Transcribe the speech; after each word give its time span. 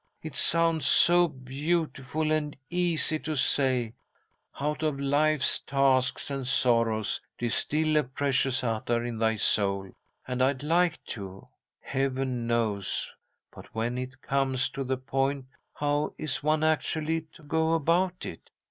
It 0.23 0.35
sounds 0.35 0.87
so 0.87 1.27
beautiful 1.27 2.31
and 2.31 2.57
easy 2.71 3.19
to 3.19 3.35
say, 3.35 3.93
'Out 4.59 4.81
of 4.81 4.99
life's 4.99 5.59
tasks 5.59 6.31
and 6.31 6.47
sorrows 6.47 7.21
distil 7.37 7.97
a 7.97 8.01
precious 8.03 8.63
attar 8.63 9.03
in 9.05 9.19
thy 9.19 9.35
soul,' 9.35 9.91
and 10.27 10.41
I'd 10.41 10.63
like 10.63 11.03
to, 11.09 11.45
heaven 11.79 12.47
knows, 12.47 13.11
but, 13.53 13.75
when 13.75 13.99
it 13.99 14.23
comes 14.23 14.71
to 14.71 14.83
the 14.83 14.97
point, 14.97 15.45
how 15.75 16.15
is 16.17 16.41
one 16.41 16.63
actually 16.63 17.21
to 17.33 17.43
go 17.43 17.73
about 17.73 18.25
it? 18.25 18.49